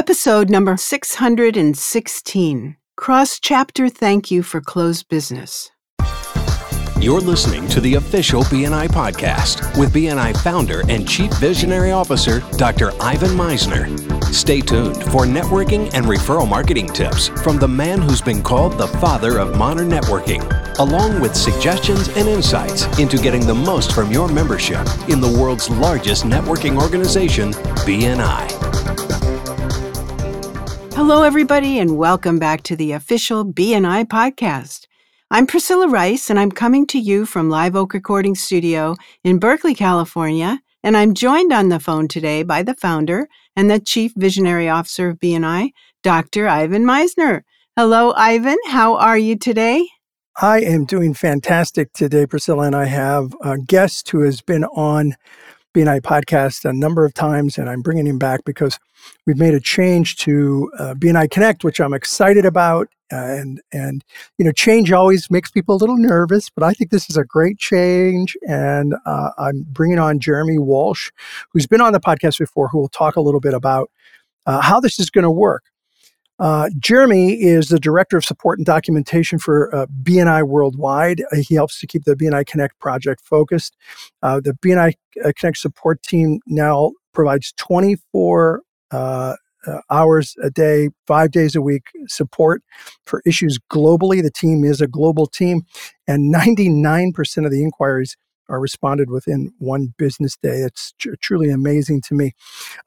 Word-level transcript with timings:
Episode 0.00 0.48
number 0.48 0.78
616 0.78 2.76
Cross 2.96 3.38
Chapter 3.38 3.90
Thank 3.90 4.30
You 4.30 4.42
for 4.42 4.62
Closed 4.62 5.10
Business. 5.10 5.70
You're 6.98 7.20
listening 7.20 7.68
to 7.68 7.82
the 7.82 7.96
official 7.96 8.42
BNI 8.44 8.88
podcast 8.88 9.78
with 9.78 9.92
BNI 9.92 10.38
founder 10.38 10.80
and 10.88 11.06
chief 11.06 11.30
visionary 11.34 11.90
officer, 11.90 12.40
Dr. 12.52 12.92
Ivan 12.98 13.36
Misner. 13.36 13.94
Stay 14.32 14.62
tuned 14.62 14.96
for 15.12 15.26
networking 15.26 15.92
and 15.92 16.06
referral 16.06 16.48
marketing 16.48 16.86
tips 16.86 17.28
from 17.42 17.58
the 17.58 17.68
man 17.68 18.00
who's 18.00 18.22
been 18.22 18.42
called 18.42 18.78
the 18.78 18.88
father 18.88 19.38
of 19.38 19.58
modern 19.58 19.90
networking, 19.90 20.40
along 20.78 21.20
with 21.20 21.36
suggestions 21.36 22.08
and 22.16 22.26
insights 22.26 22.86
into 22.98 23.18
getting 23.18 23.46
the 23.46 23.54
most 23.54 23.92
from 23.92 24.10
your 24.10 24.28
membership 24.28 24.86
in 25.10 25.20
the 25.20 25.36
world's 25.38 25.68
largest 25.68 26.24
networking 26.24 26.80
organization, 26.80 27.52
BNI. 27.84 28.99
Hello, 31.02 31.22
everybody, 31.22 31.78
and 31.78 31.96
welcome 31.96 32.38
back 32.38 32.62
to 32.64 32.76
the 32.76 32.92
official 32.92 33.42
BNI 33.42 34.04
podcast. 34.04 34.86
I'm 35.30 35.46
Priscilla 35.46 35.88
Rice, 35.88 36.28
and 36.28 36.38
I'm 36.38 36.52
coming 36.52 36.86
to 36.88 36.98
you 36.98 37.24
from 37.24 37.48
Live 37.48 37.74
Oak 37.74 37.94
Recording 37.94 38.34
Studio 38.34 38.96
in 39.24 39.38
Berkeley, 39.38 39.74
California. 39.74 40.60
And 40.82 40.98
I'm 40.98 41.14
joined 41.14 41.54
on 41.54 41.70
the 41.70 41.80
phone 41.80 42.06
today 42.06 42.42
by 42.42 42.62
the 42.62 42.74
founder 42.74 43.28
and 43.56 43.70
the 43.70 43.80
Chief 43.80 44.12
Visionary 44.14 44.68
Officer 44.68 45.08
of 45.08 45.18
BNI, 45.20 45.70
Dr. 46.02 46.46
Ivan 46.46 46.84
Misner. 46.84 47.44
Hello, 47.78 48.12
Ivan. 48.14 48.58
How 48.66 48.96
are 48.96 49.16
you 49.16 49.38
today? 49.38 49.88
I 50.42 50.60
am 50.60 50.84
doing 50.84 51.14
fantastic 51.14 51.94
today, 51.94 52.26
Priscilla, 52.26 52.64
and 52.64 52.76
I 52.76 52.84
have 52.84 53.34
a 53.40 53.56
guest 53.56 54.10
who 54.10 54.20
has 54.20 54.42
been 54.42 54.64
on 54.64 55.16
BNI 55.74 56.00
podcast 56.00 56.68
a 56.68 56.72
number 56.72 57.04
of 57.04 57.14
times, 57.14 57.58
and 57.58 57.68
I'm 57.68 57.82
bringing 57.82 58.06
him 58.06 58.18
back 58.18 58.40
because 58.44 58.78
we've 59.26 59.38
made 59.38 59.54
a 59.54 59.60
change 59.60 60.16
to 60.18 60.70
uh, 60.78 60.94
BNI 60.94 61.30
Connect, 61.30 61.64
which 61.64 61.80
I'm 61.80 61.94
excited 61.94 62.44
about. 62.44 62.88
Uh, 63.12 63.16
and 63.16 63.60
and 63.72 64.04
you 64.38 64.44
know, 64.44 64.52
change 64.52 64.92
always 64.92 65.30
makes 65.30 65.50
people 65.50 65.74
a 65.74 65.78
little 65.78 65.96
nervous, 65.96 66.48
but 66.48 66.62
I 66.62 66.72
think 66.72 66.90
this 66.90 67.10
is 67.10 67.16
a 67.16 67.24
great 67.24 67.58
change. 67.58 68.36
And 68.46 68.94
uh, 69.04 69.30
I'm 69.38 69.66
bringing 69.68 69.98
on 69.98 70.20
Jeremy 70.20 70.58
Walsh, 70.58 71.10
who's 71.52 71.66
been 71.66 71.80
on 71.80 71.92
the 71.92 72.00
podcast 72.00 72.38
before, 72.38 72.68
who 72.68 72.78
will 72.78 72.88
talk 72.88 73.16
a 73.16 73.20
little 73.20 73.40
bit 73.40 73.54
about 73.54 73.90
uh, 74.46 74.60
how 74.60 74.80
this 74.80 74.98
is 75.00 75.10
going 75.10 75.24
to 75.24 75.30
work. 75.30 75.64
Uh, 76.40 76.70
Jeremy 76.78 77.34
is 77.34 77.68
the 77.68 77.78
director 77.78 78.16
of 78.16 78.24
support 78.24 78.58
and 78.58 78.64
documentation 78.64 79.38
for 79.38 79.72
uh, 79.74 79.86
BNI 80.02 80.48
Worldwide. 80.48 81.22
Uh, 81.30 81.36
he 81.46 81.54
helps 81.54 81.78
to 81.80 81.86
keep 81.86 82.04
the 82.04 82.16
BNI 82.16 82.46
Connect 82.46 82.78
project 82.78 83.22
focused. 83.22 83.76
Uh, 84.22 84.40
the 84.40 84.54
BNI 84.54 84.94
uh, 85.22 85.32
Connect 85.36 85.58
support 85.58 86.02
team 86.02 86.40
now 86.46 86.92
provides 87.12 87.52
24 87.58 88.62
uh, 88.90 89.34
hours 89.90 90.34
a 90.42 90.48
day, 90.48 90.88
five 91.06 91.30
days 91.30 91.54
a 91.54 91.60
week 91.60 91.82
support 92.08 92.62
for 93.04 93.20
issues 93.26 93.58
globally. 93.70 94.22
The 94.22 94.30
team 94.30 94.64
is 94.64 94.80
a 94.80 94.86
global 94.86 95.26
team, 95.26 95.64
and 96.08 96.34
99% 96.34 97.44
of 97.44 97.52
the 97.52 97.62
inquiries 97.62 98.16
are 98.48 98.58
responded 98.58 99.10
within 99.10 99.52
one 99.58 99.92
business 99.98 100.38
day. 100.42 100.60
It's 100.62 100.94
tr- 100.98 101.10
truly 101.20 101.50
amazing 101.50 102.00
to 102.06 102.14
me. 102.14 102.32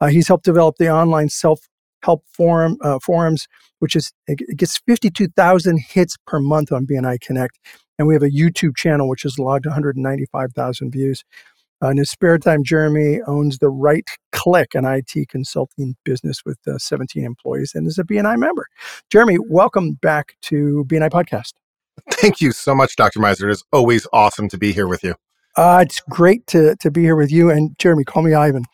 he's 0.09 0.27
helped 0.27 0.43
develop 0.43 0.77
the 0.77 0.89
online 0.89 1.29
self 1.29 1.67
help 2.03 2.23
forum 2.33 2.77
uh, 2.81 2.99
forums, 2.99 3.47
which 3.79 3.95
is 3.95 4.11
it 4.27 4.57
gets 4.57 4.79
52,000 4.85 5.79
hits 5.79 6.17
per 6.27 6.39
month 6.39 6.71
on 6.71 6.85
BNI 6.85 7.19
Connect, 7.21 7.59
and 7.97 8.07
we 8.07 8.13
have 8.13 8.23
a 8.23 8.29
YouTube 8.29 8.75
channel 8.75 9.07
which 9.07 9.23
has 9.23 9.39
logged 9.39 9.65
195,000 9.65 10.91
views. 10.91 11.23
Uh, 11.83 11.89
in 11.89 11.97
his 11.97 12.09
spare 12.09 12.37
time, 12.37 12.63
Jeremy 12.63 13.19
owns 13.27 13.57
the 13.57 13.69
Right 13.69 14.07
Click, 14.31 14.73
an 14.73 14.85
IT 14.85 15.27
consulting 15.27 15.95
business 16.05 16.41
with 16.45 16.57
uh, 16.65 16.77
17 16.77 17.25
employees, 17.25 17.73
and 17.75 17.87
is 17.87 17.97
a 17.97 18.03
BNI 18.03 18.37
member. 18.37 18.67
Jeremy, 19.09 19.37
welcome 19.49 19.93
back 19.93 20.35
to 20.43 20.85
BNI 20.87 21.09
Podcast. 21.09 21.51
Thank 22.11 22.41
you 22.41 22.51
so 22.51 22.73
much, 22.73 22.95
Dr. 22.95 23.19
Misner. 23.19 23.49
It 23.49 23.51
is 23.51 23.63
always 23.71 24.07
awesome 24.13 24.47
to 24.49 24.57
be 24.57 24.71
here 24.71 24.87
with 24.87 25.03
you. 25.03 25.15
Uh, 25.55 25.83
it's 25.85 26.01
great 26.09 26.45
to, 26.47 26.75
to 26.77 26.89
be 26.89 27.01
here 27.01 27.15
with 27.15 27.31
you 27.31 27.49
and 27.51 27.77
Jeremy. 27.77 28.03
Call 28.03 28.23
me 28.23 28.33
Ivan. 28.33 28.65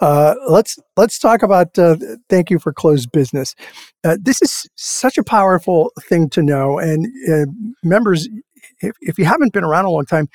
Uh, 0.00 0.34
let's 0.48 0.78
let's 0.96 1.18
talk 1.18 1.42
about. 1.42 1.78
Uh, 1.78 1.96
thank 2.28 2.50
you 2.50 2.58
for 2.58 2.72
closed 2.72 3.12
business. 3.12 3.54
Uh, 4.04 4.16
this 4.20 4.42
is 4.42 4.66
such 4.76 5.16
a 5.18 5.24
powerful 5.24 5.92
thing 6.08 6.28
to 6.30 6.42
know, 6.42 6.78
and 6.78 7.06
members, 7.82 8.28
if, 8.80 8.96
if 9.00 9.18
you 9.18 9.24
haven't 9.24 9.52
been 9.52 9.64
around 9.64 9.84
a 9.84 9.90
long 9.90 10.06
time, 10.06 10.28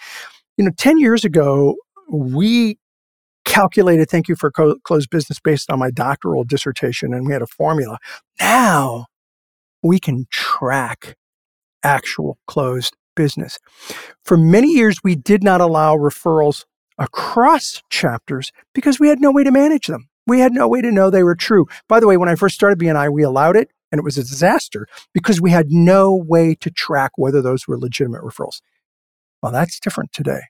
you 0.58 0.66
know, 0.66 0.72
ten 0.78 1.00
years 1.00 1.26
ago 1.26 1.76
we 2.12 2.78
calculated 3.46 4.10
thank 4.10 4.28
you 4.28 4.36
for 4.36 4.52
co- 4.52 4.78
closed 4.84 5.10
business 5.10 5.40
based 5.40 5.70
on 5.72 5.80
my 5.80 5.92
doctoral 5.92 6.44
dissertation, 6.44 7.14
and 7.14 7.28
we 7.28 7.34
had 7.34 7.42
a 7.42 7.48
formula. 7.48 7.98
Now 8.40 9.08
we 9.84 10.00
can 10.00 10.28
track 10.32 11.16
actual 11.84 12.38
closed 12.48 12.96
business. 13.20 13.60
For 14.24 14.38
many 14.38 14.70
years, 14.70 15.02
we 15.04 15.14
did 15.14 15.44
not 15.44 15.60
allow 15.60 15.98
referrals 15.98 16.64
across 16.98 17.84
chapters 17.90 18.54
because 18.74 18.98
we 18.98 19.10
had 19.10 19.20
no 19.20 19.30
way 19.30 19.44
to 19.44 19.52
manage 19.52 19.88
them. 19.88 20.08
We 20.26 20.40
had 20.40 20.54
no 20.54 20.70
way 20.70 20.80
to 20.80 20.90
know 20.90 21.10
they 21.10 21.24
were 21.24 21.36
true. 21.36 21.66
By 21.90 22.00
the 22.00 22.08
way, 22.08 22.16
when 22.16 22.30
I 22.30 22.36
first 22.36 22.56
started 22.56 22.80
BNI, 22.80 23.12
we 23.12 23.24
allowed 23.24 23.58
it 23.58 23.72
and 23.92 24.00
it 24.00 24.06
was 24.06 24.18
a 24.18 24.24
disaster 24.24 24.88
because 25.14 25.42
we 25.42 25.52
had 25.52 25.70
no 25.70 26.16
way 26.16 26.56
to 26.62 26.72
track 26.72 27.12
whether 27.18 27.42
those 27.42 27.68
were 27.68 27.78
legitimate 27.78 28.22
referrals. 28.22 28.62
Well, 29.44 29.52
that's 29.52 29.82
different 29.82 30.14
today 30.14 30.44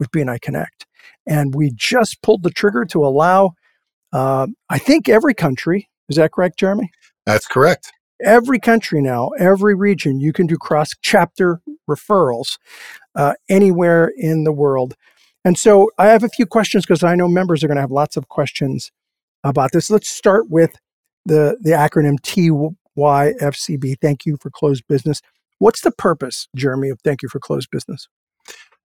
with 0.00 0.10
BNI 0.10 0.40
Connect. 0.40 0.84
And 1.28 1.54
we 1.54 1.70
just 1.76 2.22
pulled 2.22 2.42
the 2.42 2.50
trigger 2.50 2.84
to 2.86 3.04
allow, 3.04 3.52
uh, 4.12 4.48
I 4.68 4.78
think, 4.78 5.08
every 5.08 5.34
country. 5.34 5.88
Is 6.08 6.16
that 6.16 6.32
correct, 6.32 6.58
Jeremy? 6.58 6.90
That's 7.24 7.46
correct 7.46 7.92
every 8.24 8.58
country 8.58 9.00
now, 9.00 9.30
every 9.38 9.74
region, 9.74 10.20
you 10.20 10.32
can 10.32 10.46
do 10.46 10.56
cross 10.56 10.90
chapter 11.00 11.60
referrals 11.88 12.58
uh, 13.14 13.34
anywhere 13.48 14.12
in 14.16 14.44
the 14.44 14.52
world. 14.52 14.94
And 15.44 15.56
so 15.56 15.90
I 15.98 16.06
have 16.06 16.24
a 16.24 16.28
few 16.28 16.46
questions 16.46 16.84
because 16.84 17.04
I 17.04 17.14
know 17.14 17.28
members 17.28 17.62
are 17.62 17.68
going 17.68 17.76
to 17.76 17.82
have 17.82 17.92
lots 17.92 18.16
of 18.16 18.28
questions 18.28 18.90
about 19.44 19.70
this. 19.72 19.90
Let's 19.90 20.08
start 20.08 20.50
with 20.50 20.76
the, 21.24 21.56
the 21.60 21.70
acronym 21.70 22.18
TYFCB. 22.20 23.96
Thank 24.00 24.26
you 24.26 24.36
for 24.40 24.50
closed 24.50 24.84
business. 24.88 25.22
What's 25.58 25.82
the 25.82 25.92
purpose, 25.92 26.48
Jeremy, 26.56 26.90
of 26.90 27.00
thank 27.02 27.22
you 27.22 27.28
for 27.28 27.38
closed 27.38 27.70
business? 27.70 28.08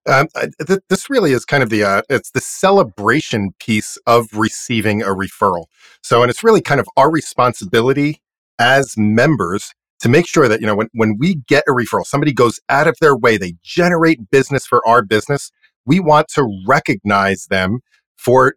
Um, 0.07 0.27
th- 0.65 0.79
this 0.89 1.09
really 1.09 1.31
is 1.31 1.45
kind 1.45 1.61
of 1.61 1.69
the 1.69 1.83
uh, 1.83 2.01
it's 2.09 2.31
the 2.31 2.41
celebration 2.41 3.53
piece 3.59 3.97
of 4.07 4.29
receiving 4.33 5.03
a 5.03 5.07
referral. 5.07 5.65
So, 6.01 6.23
and 6.23 6.31
it's 6.31 6.43
really 6.43 6.61
kind 6.61 6.79
of 6.79 6.87
our 6.97 7.11
responsibility 7.11 8.20
as 8.61 8.95
members 8.95 9.73
to 9.99 10.09
make 10.09 10.27
sure 10.27 10.47
that, 10.47 10.61
you 10.61 10.67
know, 10.67 10.75
when, 10.75 10.87
when 10.93 11.17
we 11.19 11.35
get 11.47 11.63
a 11.67 11.71
referral, 11.71 12.05
somebody 12.05 12.31
goes 12.31 12.59
out 12.69 12.87
of 12.87 12.95
their 13.01 13.15
way, 13.15 13.37
they 13.37 13.55
generate 13.63 14.29
business 14.31 14.65
for 14.65 14.87
our 14.87 15.03
business, 15.03 15.51
we 15.85 15.99
want 15.99 16.27
to 16.29 16.61
recognize 16.65 17.47
them 17.47 17.79
for 18.15 18.55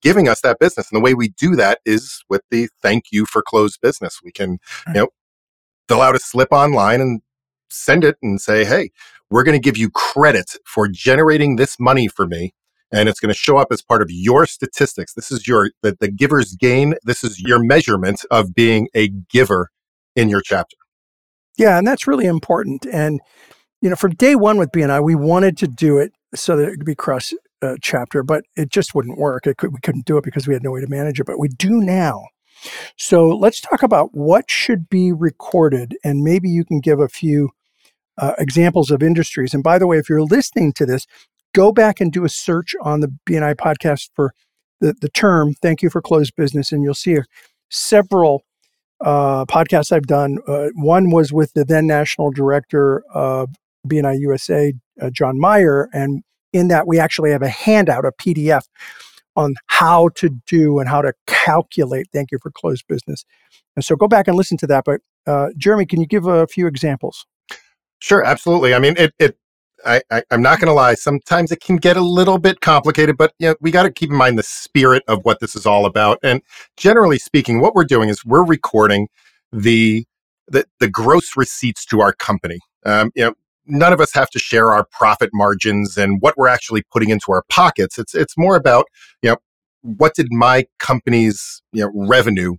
giving 0.00 0.28
us 0.28 0.40
that 0.42 0.58
business. 0.58 0.90
And 0.90 0.96
the 0.96 1.02
way 1.02 1.14
we 1.14 1.28
do 1.28 1.56
that 1.56 1.80
is 1.84 2.22
with 2.28 2.42
the 2.50 2.68
thank 2.80 3.06
you 3.10 3.26
for 3.26 3.42
closed 3.42 3.80
business. 3.80 4.20
We 4.22 4.32
can, 4.32 4.58
you 4.88 4.92
know, 4.94 5.08
fill 5.88 6.02
out 6.02 6.14
a 6.14 6.20
slip 6.20 6.48
online 6.52 7.00
and 7.00 7.20
send 7.68 8.04
it 8.04 8.16
and 8.22 8.40
say, 8.40 8.64
hey, 8.64 8.90
we're 9.30 9.44
going 9.44 9.58
to 9.58 9.64
give 9.64 9.76
you 9.76 9.90
credit 9.90 10.56
for 10.66 10.88
generating 10.88 11.56
this 11.56 11.80
money 11.80 12.06
for 12.06 12.26
me 12.26 12.52
and 12.92 13.08
it's 13.08 13.20
going 13.20 13.32
to 13.32 13.38
show 13.38 13.56
up 13.56 13.68
as 13.70 13.82
part 13.82 14.02
of 14.02 14.08
your 14.10 14.46
statistics. 14.46 15.14
This 15.14 15.30
is 15.30 15.48
your 15.48 15.70
the, 15.82 15.96
the 15.98 16.10
giver's 16.10 16.54
gain. 16.54 16.94
This 17.04 17.24
is 17.24 17.40
your 17.40 17.58
measurement 17.58 18.24
of 18.30 18.54
being 18.54 18.88
a 18.94 19.08
giver 19.08 19.70
in 20.14 20.28
your 20.28 20.42
chapter. 20.42 20.76
Yeah, 21.56 21.78
and 21.78 21.86
that's 21.86 22.06
really 22.06 22.26
important. 22.26 22.86
And 22.86 23.20
you 23.80 23.90
know, 23.90 23.96
from 23.96 24.12
day 24.12 24.36
one 24.36 24.58
with 24.58 24.70
BNI, 24.70 25.02
we 25.02 25.14
wanted 25.14 25.56
to 25.58 25.66
do 25.66 25.98
it 25.98 26.12
so 26.34 26.56
that 26.56 26.68
it 26.68 26.76
could 26.76 26.86
be 26.86 26.94
cross 26.94 27.32
uh, 27.62 27.76
chapter, 27.80 28.22
but 28.22 28.44
it 28.56 28.70
just 28.70 28.94
wouldn't 28.94 29.18
work. 29.18 29.44
Could, 29.44 29.72
we 29.72 29.80
couldn't 29.82 30.06
do 30.06 30.16
it 30.18 30.24
because 30.24 30.46
we 30.46 30.54
had 30.54 30.62
no 30.62 30.70
way 30.70 30.80
to 30.80 30.88
manage 30.88 31.20
it, 31.20 31.26
but 31.26 31.38
we 31.38 31.48
do 31.48 31.80
now. 31.80 32.26
So 32.96 33.28
let's 33.28 33.60
talk 33.60 33.82
about 33.82 34.10
what 34.12 34.50
should 34.50 34.88
be 34.88 35.12
recorded, 35.12 35.96
and 36.04 36.22
maybe 36.22 36.48
you 36.48 36.64
can 36.64 36.80
give 36.80 37.00
a 37.00 37.08
few 37.08 37.50
uh, 38.18 38.34
examples 38.38 38.90
of 38.90 39.02
industries. 39.02 39.54
And 39.54 39.62
by 39.62 39.78
the 39.78 39.86
way, 39.86 39.98
if 39.98 40.08
you're 40.08 40.22
listening 40.22 40.72
to 40.74 40.86
this, 40.86 41.06
go 41.54 41.72
back 41.72 42.00
and 42.00 42.12
do 42.12 42.24
a 42.24 42.28
search 42.28 42.74
on 42.82 43.00
the 43.00 43.12
BNI 43.28 43.54
podcast 43.56 44.10
for 44.14 44.32
the, 44.80 44.94
the 45.00 45.08
term 45.08 45.54
thank 45.62 45.82
you 45.82 45.90
for 45.90 46.02
closed 46.02 46.34
business 46.36 46.72
and 46.72 46.82
you'll 46.82 46.94
see 46.94 47.18
several 47.70 48.42
uh, 49.00 49.44
podcasts 49.46 49.92
I've 49.92 50.06
done. 50.06 50.38
Uh, 50.46 50.68
one 50.74 51.10
was 51.10 51.32
with 51.32 51.52
the 51.54 51.64
then 51.64 51.86
national 51.86 52.30
director 52.30 53.02
of 53.12 53.50
BNI 53.86 54.20
USA, 54.20 54.72
uh, 55.00 55.10
John 55.10 55.40
Meyer, 55.40 55.88
and 55.92 56.22
in 56.52 56.68
that 56.68 56.86
we 56.86 56.98
actually 56.98 57.30
have 57.30 57.42
a 57.42 57.48
handout, 57.48 58.04
a 58.04 58.12
PDF 58.12 58.64
on 59.34 59.54
how 59.68 60.10
to 60.10 60.28
do 60.46 60.78
and 60.78 60.88
how 60.88 61.00
to 61.00 61.12
calculate 61.26 62.06
thank 62.12 62.30
you 62.30 62.38
for 62.40 62.50
closed 62.50 62.84
business. 62.86 63.24
And 63.74 63.84
so 63.84 63.96
go 63.96 64.06
back 64.06 64.28
and 64.28 64.36
listen 64.36 64.58
to 64.58 64.66
that. 64.66 64.84
But 64.84 65.00
uh, 65.26 65.48
Jeremy, 65.56 65.86
can 65.86 66.00
you 66.00 66.06
give 66.06 66.26
a 66.26 66.46
few 66.46 66.66
examples? 66.66 67.26
Sure, 68.00 68.24
absolutely. 68.24 68.74
I 68.74 68.78
mean, 68.78 68.94
it, 68.98 69.14
it 69.18 69.36
I, 69.84 70.02
I, 70.10 70.22
am 70.30 70.42
not 70.42 70.58
going 70.58 70.68
to 70.68 70.72
lie. 70.74 70.94
Sometimes 70.94 71.52
it 71.52 71.60
can 71.60 71.76
get 71.76 71.96
a 71.96 72.02
little 72.02 72.38
bit 72.38 72.60
complicated, 72.60 73.16
but 73.16 73.34
you 73.38 73.48
know, 73.48 73.56
we 73.60 73.70
got 73.70 73.84
to 73.84 73.90
keep 73.90 74.10
in 74.10 74.16
mind 74.16 74.38
the 74.38 74.42
spirit 74.42 75.02
of 75.08 75.24
what 75.24 75.40
this 75.40 75.54
is 75.56 75.66
all 75.66 75.86
about. 75.86 76.18
And 76.22 76.42
generally 76.76 77.18
speaking, 77.18 77.60
what 77.60 77.74
we're 77.74 77.84
doing 77.84 78.08
is 78.08 78.24
we're 78.24 78.44
recording 78.44 79.08
the 79.52 80.06
the, 80.48 80.66
the 80.80 80.88
gross 80.88 81.36
receipts 81.36 81.86
to 81.86 82.00
our 82.00 82.12
company. 82.12 82.58
Um, 82.84 83.10
you 83.14 83.24
know, 83.24 83.34
none 83.66 83.92
of 83.92 84.00
us 84.00 84.12
have 84.12 84.28
to 84.30 84.38
share 84.38 84.72
our 84.72 84.84
profit 84.84 85.30
margins 85.32 85.96
and 85.96 86.20
what 86.20 86.36
we're 86.36 86.48
actually 86.48 86.82
putting 86.92 87.10
into 87.10 87.32
our 87.32 87.44
pockets. 87.48 87.98
It's 87.98 88.14
it's 88.14 88.36
more 88.36 88.56
about 88.56 88.86
you 89.22 89.30
know 89.30 89.36
what 89.82 90.14
did 90.14 90.28
my 90.30 90.66
company's 90.78 91.62
you 91.72 91.82
know 91.82 91.92
revenue 91.94 92.56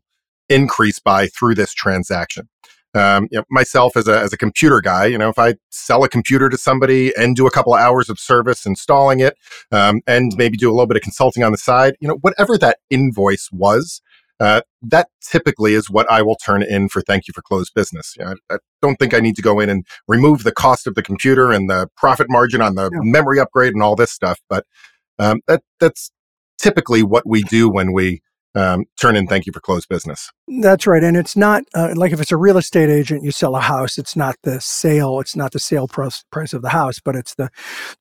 increase 0.49 0.99
by 0.99 1.27
through 1.27 1.55
this 1.55 1.73
transaction. 1.73 2.47
Um, 2.95 3.27
you 3.31 3.39
know, 3.39 3.43
myself 3.49 3.97
as 3.97 4.07
a, 4.07 4.19
as 4.19 4.33
a 4.33 4.37
computer 4.37 4.79
guy, 4.79 5.07
you 5.07 5.17
know, 5.17 5.29
if 5.29 5.39
I 5.39 5.55
sell 5.71 6.03
a 6.03 6.09
computer 6.09 6.47
to 6.47 6.57
somebody 6.57 7.11
and 7.15 7.35
do 7.35 7.47
a 7.47 7.51
couple 7.51 7.73
of 7.73 7.81
hours 7.81 8.07
of 8.07 8.19
service 8.19 8.67
installing 8.67 9.19
it, 9.19 9.35
um, 9.71 10.01
and 10.05 10.31
maybe 10.37 10.57
do 10.57 10.69
a 10.69 10.73
little 10.73 10.85
bit 10.85 10.97
of 10.97 11.01
consulting 11.01 11.43
on 11.43 11.51
the 11.51 11.57
side, 11.57 11.95
you 11.99 12.07
know, 12.07 12.19
whatever 12.21 12.55
that 12.59 12.77
invoice 12.91 13.49
was, 13.51 14.01
uh, 14.39 14.61
that 14.81 15.07
typically 15.21 15.73
is 15.73 15.89
what 15.89 16.09
I 16.11 16.21
will 16.21 16.35
turn 16.35 16.63
in 16.63 16.89
for 16.89 17.01
thank 17.01 17.27
you 17.27 17.33
for 17.33 17.41
closed 17.41 17.73
business. 17.73 18.13
You 18.17 18.25
know, 18.25 18.35
I, 18.49 18.55
I, 18.55 18.57
don't 18.81 18.97
think 18.97 19.13
I 19.13 19.19
need 19.19 19.37
to 19.37 19.41
go 19.41 19.59
in 19.59 19.69
and 19.69 19.85
remove 20.07 20.43
the 20.43 20.51
cost 20.51 20.85
of 20.85 20.95
the 20.95 21.01
computer 21.03 21.51
and 21.51 21.69
the 21.69 21.87
profit 21.95 22.27
margin 22.29 22.61
on 22.61 22.75
the 22.75 22.89
yeah. 22.91 22.99
memory 23.01 23.39
upgrade 23.39 23.73
and 23.73 23.81
all 23.81 23.95
this 23.95 24.11
stuff, 24.11 24.39
but 24.49 24.65
um, 25.19 25.41
that 25.47 25.61
that's 25.79 26.11
typically 26.57 27.03
what 27.03 27.23
we 27.25 27.43
do 27.43 27.69
when 27.69 27.93
we 27.93 28.21
um, 28.55 28.85
turn 28.99 29.15
in 29.15 29.25
thank 29.25 29.45
you 29.45 29.53
for 29.53 29.59
closed 29.59 29.89
business. 29.89 30.31
That's 30.61 30.85
right. 30.85 31.03
And 31.03 31.17
it's 31.17 31.35
not 31.35 31.63
uh, 31.73 31.93
like 31.95 32.11
if 32.11 32.21
it's 32.21 32.31
a 32.31 32.37
real 32.37 32.57
estate 32.57 32.89
agent, 32.89 33.23
you 33.23 33.31
sell 33.31 33.55
a 33.55 33.61
house, 33.61 33.97
it's 33.97 34.15
not 34.15 34.35
the 34.43 34.61
sale, 34.61 35.19
it's 35.19 35.35
not 35.35 35.53
the 35.53 35.59
sale 35.59 35.87
price, 35.87 36.23
price 36.29 36.53
of 36.53 36.61
the 36.61 36.69
house, 36.69 36.99
but 36.99 37.15
it's 37.15 37.33
the, 37.35 37.49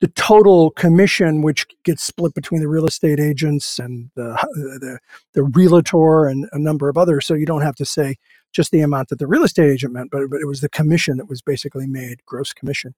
the 0.01 0.09
total 0.09 0.71
commission, 0.71 1.41
which 1.43 1.67
gets 1.85 2.05
split 2.05 2.35
between 2.35 2.61
the 2.61 2.69
real 2.69 2.87
estate 2.87 3.19
agents 3.19 3.79
and 3.79 4.11
the, 4.15 4.37
the, 4.55 4.99
the 5.33 5.43
realtor 5.43 6.27
and 6.27 6.49
a 6.53 6.59
number 6.59 6.89
of 6.89 6.99
others. 6.99 7.27
So 7.27 7.35
you 7.35 7.47
don't 7.47 7.63
have 7.63 7.77
to 7.77 7.87
say 7.87 8.17
just 8.53 8.71
the 8.71 8.81
amount 8.81 9.09
that 9.09 9.19
the 9.19 9.27
real 9.27 9.45
estate 9.45 9.71
agent 9.71 9.95
meant, 9.95 10.11
but, 10.11 10.29
but 10.29 10.41
it 10.41 10.47
was 10.47 10.61
the 10.61 10.69
commission 10.69 11.17
that 11.17 11.29
was 11.29 11.41
basically 11.41 11.87
made, 11.87 12.25
gross 12.27 12.53
commission. 12.53 12.95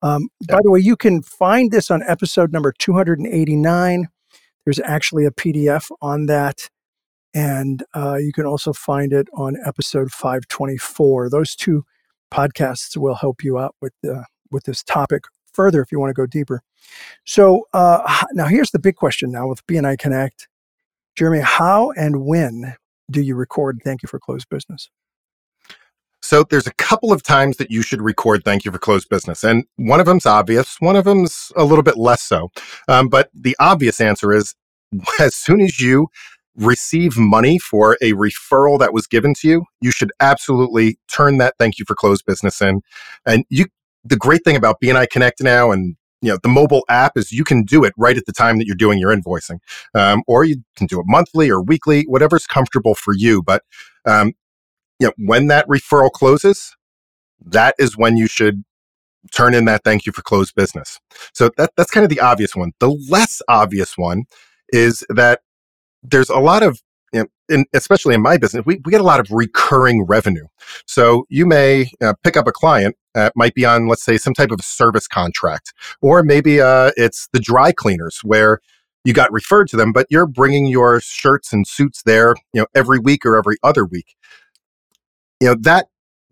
Um, 0.00 0.28
yeah. 0.40 0.54
By 0.54 0.60
the 0.62 0.70
way, 0.70 0.80
you 0.80 0.96
can 0.96 1.22
find 1.22 1.72
this 1.72 1.90
on 1.90 2.04
episode 2.04 2.52
number 2.52 2.72
289 2.72 4.08
there's 4.68 4.80
actually 4.80 5.24
a 5.24 5.30
PDF 5.30 5.90
on 6.02 6.26
that. 6.26 6.68
And 7.32 7.82
uh, 7.96 8.16
you 8.16 8.34
can 8.34 8.44
also 8.44 8.74
find 8.74 9.14
it 9.14 9.26
on 9.32 9.56
episode 9.64 10.12
524. 10.12 11.30
Those 11.30 11.56
two 11.56 11.86
podcasts 12.30 12.94
will 12.94 13.14
help 13.14 13.42
you 13.42 13.58
out 13.58 13.74
with, 13.80 13.94
the, 14.02 14.26
with 14.50 14.64
this 14.64 14.82
topic 14.82 15.22
further 15.54 15.80
if 15.80 15.90
you 15.90 15.98
want 15.98 16.10
to 16.10 16.14
go 16.14 16.26
deeper. 16.26 16.60
So 17.24 17.66
uh, 17.72 18.24
now 18.34 18.44
here's 18.44 18.70
the 18.70 18.78
big 18.78 18.96
question 18.96 19.30
now 19.32 19.48
with 19.48 19.66
BNI 19.66 19.98
Connect. 19.98 20.48
Jeremy, 21.16 21.40
how 21.40 21.90
and 21.92 22.26
when 22.26 22.74
do 23.10 23.22
you 23.22 23.36
record 23.36 23.80
Thank 23.82 24.02
You 24.02 24.06
for 24.06 24.20
Closed 24.20 24.50
Business? 24.50 24.90
So 26.28 26.44
there's 26.44 26.66
a 26.66 26.74
couple 26.74 27.10
of 27.10 27.22
times 27.22 27.56
that 27.56 27.70
you 27.70 27.80
should 27.80 28.02
record 28.02 28.44
thank 28.44 28.66
you 28.66 28.70
for 28.70 28.78
closed 28.78 29.08
business. 29.08 29.42
And 29.42 29.64
one 29.76 29.98
of 29.98 30.04
them's 30.04 30.26
obvious, 30.26 30.76
one 30.78 30.94
of 30.94 31.06
them's 31.06 31.50
a 31.56 31.64
little 31.64 31.82
bit 31.82 31.96
less 31.96 32.20
so. 32.20 32.50
Um, 32.86 33.08
but 33.08 33.30
the 33.32 33.56
obvious 33.58 33.98
answer 33.98 34.34
is 34.34 34.54
as 35.18 35.34
soon 35.34 35.62
as 35.62 35.80
you 35.80 36.08
receive 36.54 37.16
money 37.16 37.58
for 37.58 37.96
a 38.02 38.12
referral 38.12 38.78
that 38.78 38.92
was 38.92 39.06
given 39.06 39.32
to 39.40 39.48
you, 39.48 39.64
you 39.80 39.90
should 39.90 40.10
absolutely 40.20 40.98
turn 41.10 41.38
that 41.38 41.54
thank 41.58 41.78
you 41.78 41.86
for 41.88 41.94
closed 41.94 42.26
business 42.26 42.60
in. 42.60 42.82
And 43.24 43.46
you 43.48 43.64
the 44.04 44.16
great 44.16 44.44
thing 44.44 44.56
about 44.56 44.82
BNI 44.82 45.08
Connect 45.08 45.42
now 45.42 45.70
and 45.70 45.96
you 46.20 46.30
know 46.30 46.38
the 46.42 46.48
mobile 46.50 46.84
app 46.90 47.16
is 47.16 47.32
you 47.32 47.42
can 47.42 47.62
do 47.62 47.84
it 47.84 47.94
right 47.96 48.18
at 48.18 48.26
the 48.26 48.32
time 48.32 48.58
that 48.58 48.66
you're 48.66 48.76
doing 48.76 48.98
your 48.98 49.16
invoicing 49.16 49.60
um, 49.94 50.22
or 50.26 50.44
you 50.44 50.56
can 50.76 50.86
do 50.86 51.00
it 51.00 51.06
monthly 51.06 51.48
or 51.48 51.62
weekly 51.62 52.02
whatever's 52.02 52.46
comfortable 52.46 52.94
for 52.94 53.14
you 53.14 53.42
but 53.42 53.62
um, 54.04 54.32
you 54.98 55.06
know, 55.06 55.12
when 55.18 55.46
that 55.48 55.66
referral 55.68 56.10
closes, 56.10 56.76
that 57.44 57.74
is 57.78 57.96
when 57.96 58.16
you 58.16 58.26
should 58.26 58.64
turn 59.32 59.54
in 59.54 59.64
that 59.66 59.84
thank 59.84 60.06
you 60.06 60.12
for 60.12 60.22
closed 60.22 60.54
business. 60.54 61.00
So 61.34 61.50
that, 61.56 61.72
that's 61.76 61.90
kind 61.90 62.04
of 62.04 62.10
the 62.10 62.20
obvious 62.20 62.54
one. 62.56 62.72
The 62.80 62.90
less 63.10 63.42
obvious 63.48 63.96
one 63.96 64.24
is 64.70 65.04
that 65.08 65.40
there's 66.02 66.30
a 66.30 66.38
lot 66.38 66.62
of, 66.62 66.80
you 67.12 67.20
know, 67.20 67.26
in, 67.48 67.64
especially 67.74 68.14
in 68.14 68.22
my 68.22 68.36
business, 68.36 68.64
we, 68.66 68.80
we 68.84 68.92
get 68.92 69.00
a 69.00 69.04
lot 69.04 69.20
of 69.20 69.30
recurring 69.30 70.04
revenue. 70.04 70.46
So 70.86 71.24
you 71.28 71.46
may 71.46 71.90
uh, 72.00 72.14
pick 72.22 72.36
up 72.36 72.46
a 72.46 72.52
client 72.52 72.96
that 73.14 73.32
might 73.34 73.54
be 73.54 73.64
on, 73.64 73.88
let's 73.88 74.04
say, 74.04 74.18
some 74.18 74.34
type 74.34 74.50
of 74.50 74.60
service 74.60 75.08
contract, 75.08 75.72
or 76.00 76.22
maybe 76.22 76.60
uh, 76.60 76.92
it's 76.96 77.28
the 77.32 77.40
dry 77.40 77.72
cleaners 77.72 78.20
where 78.22 78.60
you 79.04 79.14
got 79.14 79.32
referred 79.32 79.68
to 79.68 79.76
them, 79.76 79.92
but 79.92 80.06
you're 80.10 80.26
bringing 80.26 80.66
your 80.66 81.00
shirts 81.00 81.52
and 81.52 81.66
suits 81.66 82.02
there, 82.04 82.34
you 82.52 82.60
know, 82.60 82.66
every 82.74 82.98
week 82.98 83.24
or 83.24 83.36
every 83.36 83.56
other 83.62 83.84
week 83.84 84.14
you 85.40 85.48
know, 85.48 85.56
that 85.60 85.86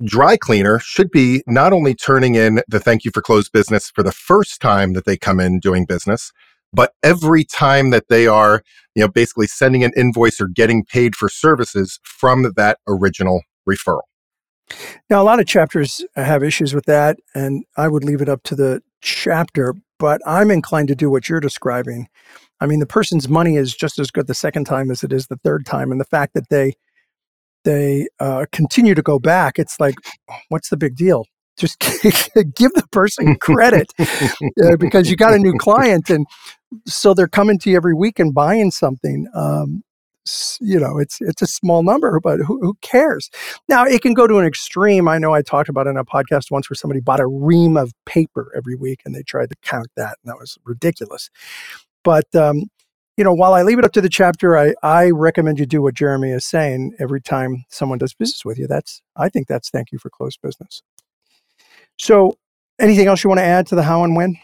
dry 0.04 0.36
cleaner 0.36 0.78
should 0.78 1.10
be 1.10 1.42
not 1.46 1.72
only 1.72 1.94
turning 1.94 2.34
in 2.34 2.62
the 2.68 2.80
thank 2.80 3.04
you 3.04 3.10
for 3.12 3.22
closed 3.22 3.52
business 3.52 3.90
for 3.90 4.02
the 4.02 4.12
first 4.12 4.60
time 4.60 4.92
that 4.92 5.04
they 5.04 5.16
come 5.16 5.40
in 5.40 5.58
doing 5.58 5.86
business, 5.86 6.32
but 6.72 6.92
every 7.02 7.44
time 7.44 7.90
that 7.90 8.08
they 8.08 8.26
are, 8.26 8.62
you 8.94 9.02
know, 9.02 9.08
basically 9.08 9.46
sending 9.46 9.84
an 9.84 9.92
invoice 9.96 10.40
or 10.40 10.48
getting 10.48 10.84
paid 10.84 11.16
for 11.16 11.28
services 11.28 11.98
from 12.02 12.52
that 12.56 12.78
original 12.86 13.42
referral. 13.68 14.02
Now, 15.08 15.22
a 15.22 15.24
lot 15.24 15.40
of 15.40 15.46
chapters 15.46 16.04
have 16.16 16.42
issues 16.42 16.74
with 16.74 16.86
that, 16.86 17.18
and 17.34 17.64
I 17.76 17.88
would 17.88 18.04
leave 18.04 18.20
it 18.20 18.28
up 18.28 18.42
to 18.44 18.56
the 18.56 18.82
chapter, 19.00 19.74
but 19.98 20.20
I'm 20.26 20.50
inclined 20.50 20.88
to 20.88 20.96
do 20.96 21.08
what 21.08 21.28
you're 21.28 21.40
describing. 21.40 22.08
I 22.60 22.66
mean, 22.66 22.80
the 22.80 22.86
person's 22.86 23.28
money 23.28 23.56
is 23.56 23.74
just 23.74 23.98
as 23.98 24.10
good 24.10 24.26
the 24.26 24.34
second 24.34 24.64
time 24.64 24.90
as 24.90 25.04
it 25.04 25.12
is 25.12 25.28
the 25.28 25.38
third 25.44 25.66
time. 25.66 25.92
And 25.92 26.00
the 26.00 26.06
fact 26.06 26.34
that 26.34 26.48
they 26.48 26.74
they 27.66 28.06
uh, 28.20 28.46
continue 28.52 28.94
to 28.94 29.02
go 29.02 29.18
back, 29.18 29.58
it's 29.58 29.78
like, 29.78 29.96
what's 30.48 30.70
the 30.70 30.76
big 30.78 30.96
deal? 30.96 31.26
Just 31.58 31.78
give 31.80 32.72
the 32.72 32.86
person 32.92 33.36
credit 33.36 33.92
uh, 33.98 34.76
because 34.78 35.10
you 35.10 35.16
got 35.16 35.34
a 35.34 35.38
new 35.38 35.54
client, 35.58 36.08
and 36.08 36.26
so 36.86 37.12
they're 37.12 37.28
coming 37.28 37.58
to 37.58 37.70
you 37.70 37.76
every 37.76 37.94
week 37.94 38.18
and 38.18 38.32
buying 38.32 38.70
something. 38.70 39.26
Um, 39.34 39.82
you 40.60 40.78
know, 40.78 40.98
it's 40.98 41.18
it's 41.20 41.42
a 41.42 41.46
small 41.46 41.82
number, 41.82 42.20
but 42.20 42.40
who, 42.40 42.60
who, 42.60 42.74
cares? 42.82 43.30
Now 43.68 43.84
it 43.84 44.02
can 44.02 44.12
go 44.12 44.26
to 44.26 44.38
an 44.38 44.46
extreme. 44.46 45.08
I 45.08 45.18
know 45.18 45.34
I 45.34 45.42
talked 45.42 45.68
about 45.68 45.86
in 45.86 45.96
a 45.96 46.04
podcast 46.04 46.50
once 46.50 46.68
where 46.68 46.74
somebody 46.74 47.00
bought 47.00 47.20
a 47.20 47.26
ream 47.26 47.76
of 47.76 47.92
paper 48.04 48.52
every 48.56 48.76
week 48.76 49.02
and 49.04 49.14
they 49.14 49.22
tried 49.22 49.50
to 49.50 49.56
count 49.62 49.88
that, 49.96 50.18
and 50.22 50.30
that 50.30 50.38
was 50.38 50.58
ridiculous. 50.64 51.30
But 52.04 52.32
um, 52.34 52.64
you 53.16 53.24
know, 53.24 53.32
while 53.32 53.54
I 53.54 53.62
leave 53.62 53.78
it 53.78 53.84
up 53.84 53.92
to 53.92 54.00
the 54.00 54.08
chapter, 54.08 54.56
I, 54.56 54.74
I 54.82 55.10
recommend 55.10 55.58
you 55.58 55.66
do 55.66 55.82
what 55.82 55.94
Jeremy 55.94 56.30
is 56.30 56.44
saying 56.44 56.94
every 56.98 57.20
time 57.20 57.64
someone 57.70 57.98
does 57.98 58.12
business 58.14 58.44
with 58.44 58.58
you. 58.58 58.66
That's 58.66 59.00
I 59.16 59.28
think 59.28 59.48
that's 59.48 59.70
thank 59.70 59.90
you 59.90 59.98
for 59.98 60.10
closed 60.10 60.40
business. 60.42 60.82
So, 61.98 62.36
anything 62.78 63.06
else 63.06 63.24
you 63.24 63.28
want 63.28 63.38
to 63.38 63.44
add 63.44 63.66
to 63.68 63.74
the 63.74 63.82
how 63.82 64.04
and 64.04 64.14
when? 64.14 64.36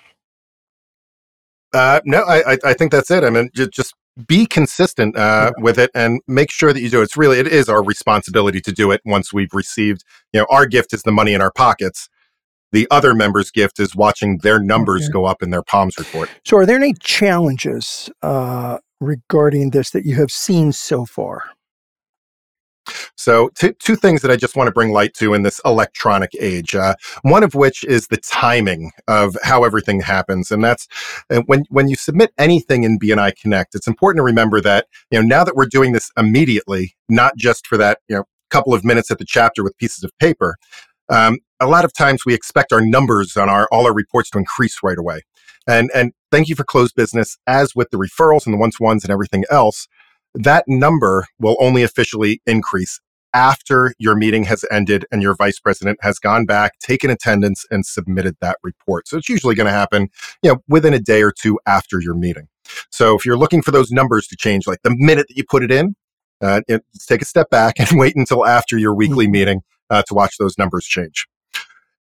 Uh, 1.74 2.00
no, 2.04 2.22
I, 2.22 2.58
I 2.64 2.74
think 2.74 2.92
that's 2.92 3.10
it. 3.10 3.24
I 3.24 3.30
mean, 3.30 3.48
just, 3.54 3.70
just 3.70 3.94
be 4.26 4.44
consistent 4.44 5.16
uh, 5.16 5.52
yeah. 5.56 5.62
with 5.62 5.78
it 5.78 5.90
and 5.94 6.20
make 6.26 6.50
sure 6.50 6.72
that 6.72 6.80
you 6.80 6.90
do 6.90 7.00
it. 7.00 7.04
It's 7.04 7.16
really 7.16 7.38
it 7.38 7.46
is 7.46 7.68
our 7.68 7.82
responsibility 7.82 8.60
to 8.60 8.72
do 8.72 8.90
it 8.90 9.00
once 9.04 9.32
we've 9.32 9.52
received. 9.52 10.04
You 10.32 10.40
know, 10.40 10.46
our 10.50 10.66
gift 10.66 10.92
is 10.92 11.02
the 11.02 11.12
money 11.12 11.32
in 11.32 11.40
our 11.40 11.52
pockets 11.52 12.08
the 12.72 12.86
other 12.90 13.14
member's 13.14 13.50
gift 13.50 13.78
is 13.78 13.94
watching 13.94 14.38
their 14.38 14.58
numbers 14.58 15.04
okay. 15.04 15.12
go 15.12 15.24
up 15.26 15.42
in 15.42 15.50
their 15.50 15.62
palms 15.62 15.98
report. 15.98 16.30
So, 16.44 16.56
are 16.56 16.66
there 16.66 16.76
any 16.76 16.94
challenges 16.94 18.10
uh, 18.22 18.78
regarding 19.00 19.70
this 19.70 19.90
that 19.90 20.04
you 20.04 20.16
have 20.16 20.30
seen 20.30 20.72
so 20.72 21.04
far? 21.04 21.44
So, 23.16 23.50
t- 23.56 23.74
two 23.78 23.94
things 23.94 24.22
that 24.22 24.30
I 24.30 24.36
just 24.36 24.56
want 24.56 24.66
to 24.66 24.72
bring 24.72 24.90
light 24.90 25.14
to 25.14 25.34
in 25.34 25.42
this 25.42 25.60
electronic 25.64 26.30
age. 26.40 26.74
Uh, 26.74 26.94
one 27.22 27.44
of 27.44 27.54
which 27.54 27.84
is 27.84 28.08
the 28.08 28.16
timing 28.16 28.90
of 29.06 29.36
how 29.44 29.64
everything 29.64 30.00
happens, 30.00 30.50
and 30.50 30.64
that's 30.64 30.88
uh, 31.30 31.42
when 31.46 31.64
when 31.68 31.88
you 31.88 31.94
submit 31.94 32.32
anything 32.38 32.82
in 32.82 32.98
BNI 32.98 33.36
Connect. 33.36 33.74
It's 33.74 33.86
important 33.86 34.18
to 34.18 34.24
remember 34.24 34.60
that 34.62 34.86
you 35.10 35.20
know 35.20 35.26
now 35.26 35.44
that 35.44 35.54
we're 35.54 35.66
doing 35.66 35.92
this 35.92 36.10
immediately, 36.16 36.96
not 37.08 37.36
just 37.36 37.66
for 37.66 37.76
that 37.76 37.98
you 38.08 38.16
know 38.16 38.24
couple 38.52 38.74
of 38.74 38.84
minutes 38.84 39.10
at 39.10 39.18
the 39.18 39.24
chapter 39.24 39.64
with 39.64 39.76
pieces 39.78 40.04
of 40.04 40.16
paper. 40.18 40.56
Um, 41.08 41.38
a 41.60 41.66
lot 41.66 41.84
of 41.84 41.92
times 41.92 42.24
we 42.26 42.34
expect 42.34 42.72
our 42.72 42.80
numbers 42.80 43.36
on 43.36 43.48
our 43.48 43.68
all 43.70 43.86
our 43.86 43.94
reports 43.94 44.30
to 44.30 44.38
increase 44.38 44.78
right 44.82 44.98
away. 44.98 45.22
And 45.66 45.90
and 45.94 46.12
thank 46.30 46.48
you 46.48 46.56
for 46.56 46.64
closed 46.64 46.94
business. 46.94 47.36
As 47.46 47.74
with 47.74 47.90
the 47.90 47.98
referrals 47.98 48.46
and 48.46 48.54
the 48.54 48.58
to 48.58 48.84
ones 48.84 49.04
and 49.04 49.12
everything 49.12 49.44
else, 49.50 49.86
that 50.34 50.64
number 50.66 51.26
will 51.38 51.56
only 51.60 51.82
officially 51.82 52.40
increase 52.46 53.00
after 53.34 53.94
your 53.98 54.14
meeting 54.14 54.44
has 54.44 54.64
ended 54.70 55.06
and 55.10 55.22
your 55.22 55.34
vice 55.34 55.58
president 55.58 55.98
has 56.02 56.18
gone 56.18 56.44
back, 56.44 56.78
taken 56.80 57.10
attendance, 57.10 57.64
and 57.70 57.86
submitted 57.86 58.36
that 58.40 58.58
report. 58.62 59.08
So 59.08 59.16
it's 59.16 59.28
usually 59.28 59.54
going 59.54 59.66
to 59.66 59.72
happen, 59.72 60.08
you 60.42 60.52
know, 60.52 60.58
within 60.68 60.92
a 60.92 60.98
day 60.98 61.22
or 61.22 61.32
two 61.32 61.58
after 61.66 62.00
your 62.00 62.14
meeting. 62.14 62.48
So 62.90 63.16
if 63.16 63.24
you're 63.24 63.38
looking 63.38 63.62
for 63.62 63.70
those 63.70 63.90
numbers 63.90 64.26
to 64.28 64.36
change, 64.36 64.66
like 64.66 64.82
the 64.82 64.94
minute 64.98 65.26
that 65.28 65.36
you 65.36 65.44
put 65.48 65.62
it 65.62 65.70
in, 65.70 65.94
uh, 66.42 66.60
it, 66.68 66.84
take 67.06 67.22
a 67.22 67.26
step 67.26 67.48
back 67.50 67.74
and 67.78 67.88
wait 67.98 68.16
until 68.16 68.46
after 68.46 68.76
your 68.76 68.94
weekly 68.94 69.26
mm-hmm. 69.26 69.32
meeting 69.32 69.60
uh, 69.92 70.02
to 70.08 70.14
watch 70.14 70.38
those 70.38 70.58
numbers 70.58 70.86
change. 70.86 71.26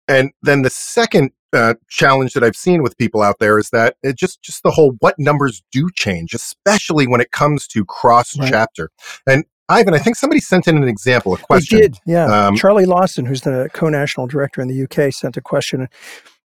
and 0.07 0.31
then 0.41 0.63
the 0.63 0.69
second 0.69 1.31
uh, 1.53 1.75
challenge 1.87 2.33
that 2.33 2.43
I've 2.43 2.55
seen 2.55 2.81
with 2.81 2.97
people 2.97 3.21
out 3.21 3.37
there 3.39 3.59
is 3.59 3.69
that 3.69 3.95
it 4.01 4.17
just 4.17 4.41
just 4.41 4.63
the 4.63 4.71
whole 4.71 4.95
what 4.99 5.15
numbers 5.19 5.61
do 5.71 5.89
change, 5.95 6.33
especially 6.33 7.05
when 7.05 7.21
it 7.21 7.31
comes 7.31 7.67
to 7.67 7.85
cross 7.85 8.35
chapter. 8.47 8.89
Right. 9.27 9.33
And 9.35 9.45
Ivan, 9.69 9.93
I 9.93 9.99
think 9.99 10.15
somebody 10.15 10.39
sent 10.39 10.67
in 10.67 10.77
an 10.77 10.87
example, 10.87 11.33
a 11.33 11.37
question. 11.37 11.77
They 11.77 11.81
did, 11.83 11.97
yeah. 12.05 12.47
Um, 12.47 12.55
Charlie 12.55 12.85
Lawson, 12.85 13.25
who's 13.25 13.41
the 13.41 13.69
co-national 13.73 14.27
director 14.27 14.61
in 14.61 14.67
the 14.67 14.83
UK, 14.83 15.13
sent 15.13 15.37
a 15.37 15.41
question, 15.41 15.87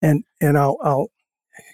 and 0.01 0.23
and 0.39 0.57
I'll 0.57 0.77
I'll 0.81 1.07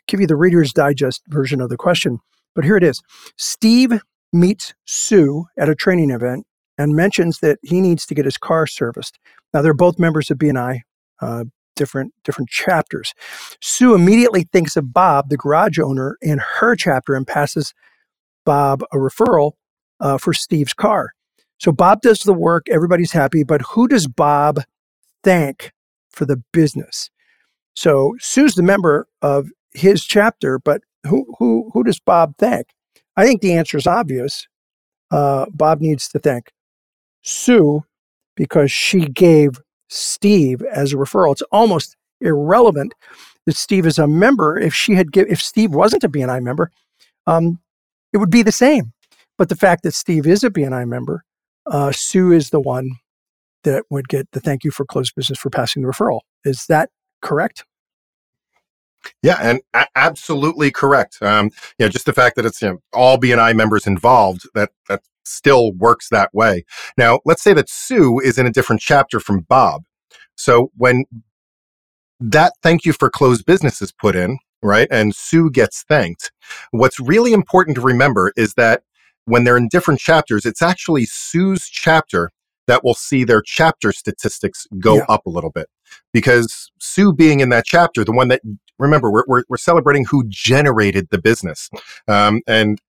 give 0.08 0.20
you 0.20 0.28
the 0.28 0.36
Reader's 0.36 0.74
Digest 0.74 1.22
version 1.28 1.62
of 1.62 1.70
the 1.70 1.78
question. 1.78 2.20
But 2.56 2.66
here 2.66 2.78
it 2.78 2.84
is: 2.84 3.02
Steve 3.38 4.02
meets 4.34 4.74
Sue 4.86 5.46
at 5.58 5.70
a 5.70 5.76
training 5.76 6.10
event 6.10 6.46
and 6.80 6.96
mentions 6.96 7.40
that 7.40 7.60
he 7.62 7.82
needs 7.82 8.06
to 8.08 8.16
get 8.16 8.26
his 8.26 8.38
car 8.38 8.66
serviced. 8.66 9.20
Now 9.54 9.62
they're 9.62 9.74
both 9.76 10.00
members 10.00 10.32
of 10.32 10.38
BNI, 10.40 10.80
uh, 11.22 11.44
different 11.76 12.14
different 12.24 12.50
chapters. 12.50 13.14
Sue 13.62 13.94
immediately 13.94 14.48
thinks 14.52 14.78
of 14.78 14.94
Bob, 14.94 15.30
the 15.30 15.38
garage 15.38 15.78
owner, 15.78 16.18
in 16.22 16.40
her 16.40 16.76
chapter, 16.76 17.14
and 17.16 17.28
passes 17.28 17.74
Bob 18.46 18.82
a 18.94 18.96
referral 18.96 19.54
uh, 20.00 20.18
for 20.18 20.34
Steve's 20.34 20.74
car. 20.74 21.12
So 21.60 21.74
Bob 21.74 22.02
does 22.02 22.22
the 22.22 22.34
work, 22.34 22.68
everybody's 22.72 23.12
happy, 23.12 23.44
but 23.44 23.62
who 23.74 23.90
does 23.90 24.08
Bob 24.08 24.62
thank 25.24 25.74
for 26.10 26.26
the 26.26 26.42
business? 26.54 27.10
So 27.76 28.16
Sue's 28.20 28.56
the 28.56 28.64
member 28.64 29.08
of 29.22 29.50
his 29.74 30.06
chapter, 30.06 30.60
but 30.60 30.82
who 31.06 31.36
who 31.40 31.72
who 31.74 31.84
does 31.84 32.00
Bob 32.00 32.36
thank? 32.38 32.68
I 33.18 33.26
think 33.26 33.42
the 33.42 33.54
answer 33.54 33.78
is 33.78 33.86
obvious. 33.86 34.48
Uh, 35.12 35.48
Bob 35.52 35.82
needs 35.82 36.08
to 36.10 36.20
thank 36.20 36.52
Sue 37.22 37.84
because 38.36 38.72
she 38.72 39.02
gave 39.02 39.60
Steve 39.90 40.62
as 40.62 40.94
a 40.94 40.98
referral. 40.98 41.32
It's 41.32 41.42
almost 41.52 41.96
irrelevant 42.22 42.94
that 43.46 43.56
Steve 43.56 43.86
is 43.86 43.98
a 43.98 44.08
member. 44.08 44.58
If 44.58 44.74
she 44.74 44.96
had 44.96 45.12
give, 45.12 45.28
if 45.30 45.42
Steve 45.42 45.72
wasn't 45.72 46.04
a 46.04 46.10
BNI 46.10 46.42
member, 46.42 46.72
um, 47.28 47.60
it 48.14 48.18
would 48.18 48.30
be 48.30 48.44
the 48.44 48.52
same. 48.52 48.94
But 49.38 49.50
the 49.50 49.56
fact 49.56 49.84
that 49.84 49.94
Steve 49.94 50.28
is 50.28 50.44
a 50.44 50.50
BNI 50.50 50.88
member 50.88 51.24
uh, 51.70 51.92
Sue 51.92 52.32
is 52.32 52.50
the 52.50 52.60
one 52.60 52.92
that 53.64 53.84
would 53.90 54.08
get 54.08 54.28
the 54.32 54.40
thank 54.40 54.64
you 54.64 54.72
for 54.72 54.86
closed 54.86 55.16
business 55.16 55.38
for 55.40 55.50
passing 55.50 55.84
the 55.84 55.90
referral. 55.90 56.22
Is 56.44 56.66
that 56.68 56.90
correct? 57.22 57.66
Yeah, 59.22 59.38
and 59.42 59.62
a- 59.74 59.88
absolutely 59.96 60.72
correct. 60.72 61.22
Um, 61.22 61.52
know, 61.80 61.90
just 61.90 62.06
the 62.06 62.14
fact 62.14 62.36
that 62.36 62.46
it's 62.46 62.62
you 62.62 62.70
know, 62.70 62.78
all 62.94 63.18
BNI 63.18 63.56
members 63.56 63.88
involved, 63.88 64.44
that 64.56 64.72
that 64.88 65.02
still 65.24 65.72
works 65.74 66.10
that 66.10 66.34
way. 66.34 66.66
Now, 66.98 67.20
let's 67.26 67.44
say 67.44 67.54
that 67.54 67.70
Sue 67.70 68.20
is 68.20 68.38
in 68.38 68.46
a 68.46 68.52
different 68.52 68.82
chapter 68.82 69.20
from 69.20 69.42
Bob. 69.42 69.84
So 70.36 70.72
when 70.78 71.06
that 72.20 72.54
thank 72.64 72.86
you 72.86 72.94
for 72.94 73.10
closed 73.10 73.46
business 73.46 73.82
is 73.82 73.92
put 73.92 74.16
in, 74.16 74.40
right, 74.62 74.88
and 74.92 75.16
Sue 75.16 75.50
gets 75.50 75.84
thanked, 75.84 76.32
what's 76.72 77.00
really 77.00 77.34
important 77.34 77.76
to 77.76 77.82
remember 77.82 78.34
is 78.36 78.54
that 78.56 78.84
when 79.26 79.44
they're 79.44 79.58
in 79.58 79.68
different 79.68 80.00
chapters, 80.00 80.46
it's 80.46 80.62
actually 80.62 81.06
Sue's 81.06 81.68
chapter 81.68 82.32
that 82.68 82.84
will 82.84 82.94
see 82.94 83.24
their 83.24 83.42
chapter 83.42 83.92
statistics 83.92 84.68
go 84.80 84.98
yeah. 84.98 85.06
up 85.10 85.26
a 85.26 85.30
little 85.30 85.50
bit. 85.50 85.68
Because 86.14 86.72
Sue 86.80 87.14
being 87.14 87.40
in 87.40 87.50
that 87.50 87.66
chapter, 87.66 88.04
the 88.04 88.12
one 88.12 88.28
that, 88.28 88.42
remember, 88.78 89.12
we're, 89.12 89.24
we're, 89.28 89.44
we're 89.50 89.58
celebrating 89.58 90.06
who 90.06 90.24
generated 90.28 91.08
the 91.10 91.18
business. 91.18 91.70
Um, 92.08 92.42
and 92.48 92.80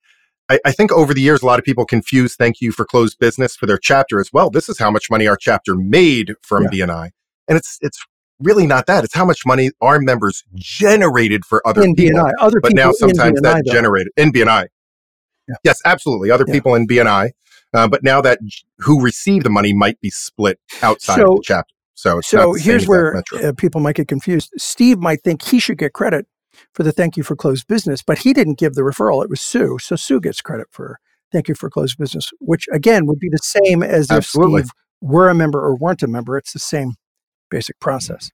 I, 0.50 0.58
I, 0.64 0.72
think 0.72 0.90
over 0.90 1.14
the 1.14 1.20
years, 1.20 1.42
a 1.42 1.46
lot 1.46 1.60
of 1.60 1.64
people 1.64 1.86
confuse 1.86 2.34
thank 2.34 2.60
you 2.60 2.72
for 2.72 2.84
closed 2.84 3.18
business 3.20 3.54
for 3.54 3.66
their 3.66 3.78
chapter 3.78 4.18
as 4.18 4.30
well. 4.32 4.50
This 4.50 4.68
is 4.68 4.78
how 4.78 4.90
much 4.90 5.08
money 5.08 5.28
our 5.28 5.36
chapter 5.36 5.76
made 5.76 6.34
from 6.42 6.64
yeah. 6.64 6.86
BNI. 6.86 7.10
And 7.48 7.56
it's, 7.56 7.78
it's 7.80 8.04
really 8.40 8.66
not 8.66 8.86
that. 8.86 9.04
It's 9.04 9.14
how 9.14 9.24
much 9.24 9.46
money 9.46 9.70
our 9.80 10.00
members 10.00 10.42
generated 10.54 11.44
for 11.44 11.66
other 11.66 11.82
in 11.82 11.94
people. 11.94 12.20
BNI. 12.20 12.32
Other 12.40 12.60
but 12.60 12.70
people 12.70 12.84
now 12.84 12.92
sometimes 12.92 13.40
that 13.42 13.62
though. 13.64 13.72
generated 13.72 14.12
in 14.16 14.32
BNI. 14.32 14.66
Yeah. 15.48 15.54
Yes, 15.62 15.80
absolutely. 15.84 16.32
Other 16.32 16.44
yeah. 16.48 16.54
people 16.54 16.74
in 16.74 16.86
BNI. 16.86 17.30
Uh, 17.72 17.86
but 17.86 18.02
now 18.02 18.20
that 18.20 18.40
who 18.78 19.00
received 19.00 19.46
the 19.46 19.50
money 19.50 19.72
might 19.72 20.00
be 20.00 20.10
split 20.10 20.58
outside 20.82 21.18
so, 21.18 21.32
of 21.32 21.36
the 21.36 21.42
chapter. 21.44 21.74
So, 21.94 22.20
so 22.22 22.54
here's 22.54 22.88
where 22.88 23.22
uh, 23.34 23.52
people 23.56 23.80
might 23.80 23.94
get 23.94 24.08
confused. 24.08 24.50
Steve 24.56 24.98
might 24.98 25.22
think 25.22 25.42
he 25.42 25.60
should 25.60 25.78
get 25.78 25.92
credit 25.92 26.26
for 26.72 26.82
the 26.82 26.92
thank 26.92 27.16
you 27.16 27.22
for 27.22 27.36
closed 27.36 27.66
business, 27.66 28.02
but 28.02 28.18
he 28.18 28.32
didn't 28.32 28.58
give 28.58 28.74
the 28.74 28.82
referral. 28.82 29.22
It 29.22 29.30
was 29.30 29.40
Sue. 29.40 29.78
So 29.80 29.96
Sue 29.96 30.20
gets 30.20 30.40
credit 30.40 30.68
for 30.70 30.98
thank 31.32 31.48
you 31.48 31.54
for 31.54 31.70
closed 31.70 31.98
business, 31.98 32.30
which 32.40 32.66
again 32.72 33.06
would 33.06 33.18
be 33.18 33.28
the 33.28 33.38
same 33.38 33.82
as 33.82 34.10
Absolutely. 34.10 34.60
if 34.60 34.66
Steve 34.66 34.72
were 35.00 35.28
a 35.28 35.34
member 35.34 35.60
or 35.60 35.76
weren't 35.76 36.02
a 36.02 36.06
member. 36.06 36.36
It's 36.36 36.52
the 36.52 36.58
same 36.58 36.94
basic 37.50 37.78
process. 37.80 38.30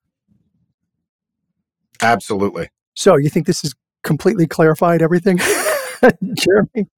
Absolutely. 2.03 2.69
So 2.95 3.17
you 3.17 3.29
think 3.29 3.47
this 3.47 3.63
has 3.63 3.75
completely 4.03 4.47
clarified 4.47 5.03
everything, 5.03 5.39
Jeremy? 6.35 6.89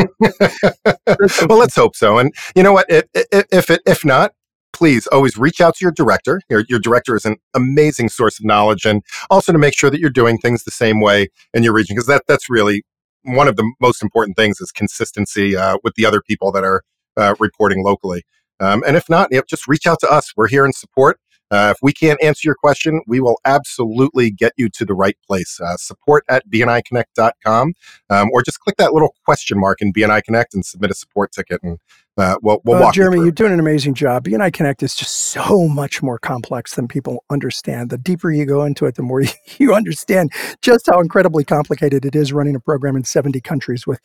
well, 1.48 1.58
let's 1.58 1.76
hope 1.76 1.94
so. 1.94 2.18
And 2.18 2.34
you 2.54 2.62
know 2.62 2.72
what? 2.72 2.86
If, 2.88 3.04
if, 3.14 3.70
it, 3.70 3.82
if 3.86 4.04
not, 4.04 4.32
please 4.76 5.06
always 5.06 5.38
reach 5.38 5.60
out 5.60 5.74
to 5.76 5.84
your 5.84 5.92
director. 5.92 6.40
Your, 6.50 6.64
your 6.68 6.78
director 6.78 7.16
is 7.16 7.24
an 7.24 7.36
amazing 7.54 8.10
source 8.10 8.38
of 8.38 8.44
knowledge, 8.44 8.84
and 8.84 9.02
also 9.30 9.52
to 9.52 9.58
make 9.58 9.76
sure 9.76 9.88
that 9.88 10.00
you're 10.00 10.10
doing 10.10 10.36
things 10.36 10.64
the 10.64 10.70
same 10.70 11.00
way 11.00 11.28
in 11.54 11.62
your 11.62 11.72
region, 11.72 11.96
because 11.96 12.06
that 12.06 12.24
that's 12.28 12.50
really 12.50 12.84
one 13.22 13.48
of 13.48 13.56
the 13.56 13.72
most 13.80 14.02
important 14.02 14.36
things 14.36 14.60
is 14.60 14.70
consistency 14.70 15.56
uh, 15.56 15.78
with 15.82 15.94
the 15.94 16.04
other 16.04 16.20
people 16.20 16.52
that 16.52 16.62
are 16.62 16.82
uh, 17.16 17.34
reporting 17.40 17.82
locally. 17.82 18.22
Um, 18.60 18.82
and 18.86 18.96
if 18.96 19.08
not, 19.08 19.30
just 19.48 19.66
reach 19.66 19.86
out 19.86 19.98
to 20.00 20.10
us. 20.10 20.32
We're 20.36 20.48
here 20.48 20.64
in 20.64 20.72
support. 20.72 21.18
Uh, 21.50 21.72
if 21.74 21.78
we 21.80 21.92
can't 21.92 22.22
answer 22.22 22.48
your 22.48 22.56
question, 22.56 23.00
we 23.06 23.20
will 23.20 23.38
absolutely 23.44 24.30
get 24.30 24.52
you 24.56 24.68
to 24.68 24.84
the 24.84 24.94
right 24.94 25.16
place. 25.26 25.60
Uh, 25.60 25.76
support 25.76 26.24
at 26.28 26.48
bniconnect.com, 26.50 27.74
um, 28.10 28.28
or 28.32 28.42
just 28.42 28.60
click 28.60 28.76
that 28.76 28.92
little 28.92 29.14
question 29.24 29.58
mark 29.58 29.80
in 29.80 29.92
BNI 29.92 30.22
Connect 30.24 30.54
and 30.54 30.64
submit 30.64 30.90
a 30.90 30.94
support 30.94 31.30
ticket, 31.30 31.60
and 31.62 31.78
uh, 32.18 32.36
we'll, 32.42 32.60
we'll 32.64 32.80
walk 32.80 32.94
Jeremy, 32.94 33.18
you 33.18 33.24
you're 33.24 33.32
doing 33.32 33.52
an 33.52 33.60
amazing 33.60 33.92
job. 33.92 34.24
BNI 34.24 34.52
Connect 34.52 34.82
is 34.82 34.94
just 34.94 35.14
so 35.14 35.68
much 35.68 36.02
more 36.02 36.18
complex 36.18 36.74
than 36.74 36.88
people 36.88 37.24
understand. 37.28 37.90
The 37.90 37.98
deeper 37.98 38.30
you 38.30 38.46
go 38.46 38.64
into 38.64 38.86
it, 38.86 38.94
the 38.94 39.02
more 39.02 39.22
you 39.58 39.74
understand 39.74 40.32
just 40.62 40.86
how 40.90 41.00
incredibly 41.00 41.44
complicated 41.44 42.06
it 42.06 42.16
is 42.16 42.32
running 42.32 42.56
a 42.56 42.60
program 42.60 42.96
in 42.96 43.04
70 43.04 43.40
countries 43.42 43.86
with 43.86 44.00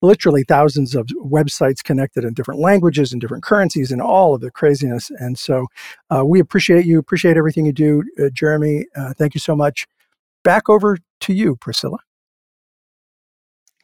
literally 0.00 0.42
thousands 0.44 0.94
of 0.94 1.06
websites 1.22 1.84
connected 1.84 2.24
in 2.24 2.32
different 2.32 2.60
languages 2.60 3.12
and 3.12 3.20
different 3.20 3.44
currencies 3.44 3.90
and 3.90 4.00
all 4.00 4.34
of 4.34 4.40
the 4.40 4.50
craziness. 4.50 5.10
And 5.18 5.38
so 5.38 5.66
uh, 6.08 6.24
we 6.24 6.40
appreciate 6.40 6.86
you, 6.86 6.98
appreciate 6.98 7.36
everything 7.36 7.66
you 7.66 7.72
do, 7.72 8.02
uh, 8.18 8.30
Jeremy. 8.32 8.86
Uh, 8.96 9.12
thank 9.12 9.34
you 9.34 9.40
so 9.40 9.54
much. 9.54 9.86
Back 10.44 10.70
over 10.70 10.96
to 11.20 11.34
you, 11.34 11.56
Priscilla. 11.56 11.98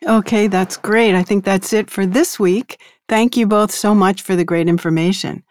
Okay, 0.04 0.46
that's 0.46 0.76
great. 0.76 1.14
I 1.14 1.22
think 1.22 1.44
that's 1.44 1.72
it 1.72 1.90
for 1.90 2.04
this 2.04 2.38
week. 2.38 2.80
Thank 3.08 3.36
you 3.36 3.46
both 3.46 3.70
so 3.70 3.94
much 3.94 4.22
for 4.22 4.36
the 4.36 4.44
great 4.44 4.68
information. 4.68 5.42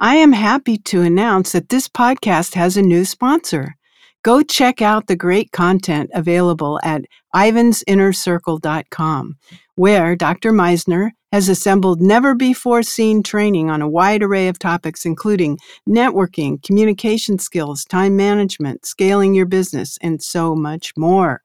I 0.00 0.16
am 0.16 0.32
happy 0.32 0.76
to 0.78 1.02
announce 1.02 1.52
that 1.52 1.68
this 1.68 1.88
podcast 1.88 2.54
has 2.54 2.76
a 2.76 2.82
new 2.82 3.04
sponsor. 3.04 3.76
Go 4.24 4.42
check 4.42 4.82
out 4.82 5.06
the 5.06 5.16
great 5.16 5.52
content 5.52 6.10
available 6.14 6.80
at 6.82 7.04
ivansinnercircle.com, 7.34 9.36
where 9.74 10.16
Dr. 10.16 10.52
Misner 10.52 11.10
has 11.32 11.48
assembled 11.48 12.00
never 12.00 12.34
before 12.34 12.82
seen 12.82 13.22
training 13.22 13.70
on 13.70 13.82
a 13.82 13.88
wide 13.88 14.22
array 14.22 14.48
of 14.48 14.58
topics, 14.58 15.06
including 15.06 15.58
networking, 15.88 16.62
communication 16.62 17.38
skills, 17.38 17.84
time 17.84 18.16
management, 18.16 18.84
scaling 18.84 19.34
your 19.34 19.46
business, 19.46 19.98
and 20.02 20.22
so 20.22 20.54
much 20.54 20.92
more. 20.96 21.42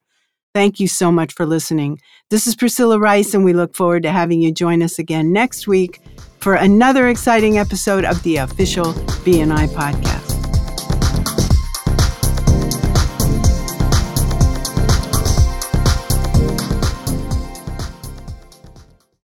Thank 0.57 0.79
you 0.79 0.87
so 0.87 1.11
much 1.11 1.33
for 1.33 1.45
listening. 1.45 2.01
This 2.31 2.47
is 2.47 2.55
Priscilla 2.55 2.97
Rice, 2.97 3.35
and 3.35 3.45
we 3.45 3.53
look 3.53 3.75
forward 3.75 4.01
to 4.01 4.11
having 4.11 4.41
you 4.41 4.51
join 4.51 4.81
us 4.81 4.97
again 4.97 5.31
next 5.31 5.67
week 5.67 6.01
for 6.39 6.55
another 6.55 7.09
exciting 7.09 7.59
episode 7.59 8.03
of 8.03 8.23
the 8.23 8.37
official 8.37 8.85
BNI 9.23 9.67
podcast. 9.67 10.26